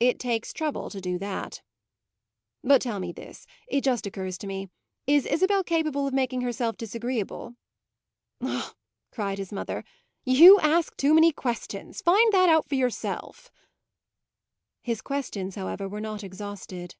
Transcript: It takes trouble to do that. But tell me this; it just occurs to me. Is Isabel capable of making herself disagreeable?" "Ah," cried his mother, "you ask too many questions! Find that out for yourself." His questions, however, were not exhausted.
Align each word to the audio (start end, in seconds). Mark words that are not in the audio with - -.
It 0.00 0.18
takes 0.18 0.52
trouble 0.52 0.90
to 0.90 1.00
do 1.00 1.16
that. 1.20 1.62
But 2.64 2.82
tell 2.82 2.98
me 2.98 3.12
this; 3.12 3.46
it 3.68 3.84
just 3.84 4.04
occurs 4.04 4.36
to 4.38 4.48
me. 4.48 4.68
Is 5.06 5.26
Isabel 5.26 5.62
capable 5.62 6.08
of 6.08 6.12
making 6.12 6.40
herself 6.40 6.76
disagreeable?" 6.76 7.54
"Ah," 8.40 8.74
cried 9.12 9.38
his 9.38 9.52
mother, 9.52 9.84
"you 10.24 10.58
ask 10.58 10.96
too 10.96 11.14
many 11.14 11.30
questions! 11.30 12.02
Find 12.02 12.32
that 12.32 12.48
out 12.48 12.68
for 12.68 12.74
yourself." 12.74 13.48
His 14.82 15.00
questions, 15.00 15.54
however, 15.54 15.88
were 15.88 16.00
not 16.00 16.24
exhausted. 16.24 16.96